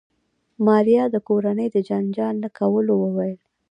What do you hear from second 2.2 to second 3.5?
نه کولو وويل.